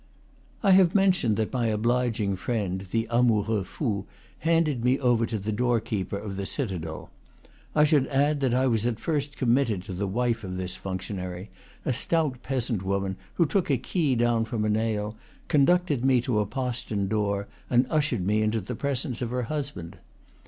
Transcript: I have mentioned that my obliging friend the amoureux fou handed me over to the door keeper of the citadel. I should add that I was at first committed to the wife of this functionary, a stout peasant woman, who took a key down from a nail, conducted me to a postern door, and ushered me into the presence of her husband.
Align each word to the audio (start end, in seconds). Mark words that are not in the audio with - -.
I 0.63 0.71
have 0.71 0.95
mentioned 0.95 1.37
that 1.37 1.53
my 1.53 1.67
obliging 1.67 2.35
friend 2.35 2.87
the 2.89 3.07
amoureux 3.11 3.63
fou 3.63 4.07
handed 4.39 4.83
me 4.83 4.97
over 4.97 5.27
to 5.27 5.37
the 5.37 5.51
door 5.51 5.79
keeper 5.79 6.17
of 6.17 6.37
the 6.37 6.47
citadel. 6.47 7.11
I 7.75 7.83
should 7.83 8.07
add 8.07 8.39
that 8.39 8.51
I 8.55 8.65
was 8.65 8.87
at 8.87 8.99
first 8.99 9.37
committed 9.37 9.83
to 9.83 9.93
the 9.93 10.07
wife 10.07 10.43
of 10.43 10.57
this 10.57 10.75
functionary, 10.75 11.51
a 11.85 11.93
stout 11.93 12.41
peasant 12.41 12.81
woman, 12.81 13.15
who 13.35 13.45
took 13.45 13.69
a 13.69 13.77
key 13.77 14.15
down 14.15 14.43
from 14.45 14.65
a 14.65 14.69
nail, 14.69 15.17
conducted 15.47 16.03
me 16.03 16.19
to 16.21 16.39
a 16.39 16.47
postern 16.47 17.07
door, 17.07 17.47
and 17.69 17.85
ushered 17.91 18.25
me 18.25 18.41
into 18.41 18.59
the 18.59 18.73
presence 18.73 19.21
of 19.21 19.29
her 19.29 19.43
husband. 19.43 19.97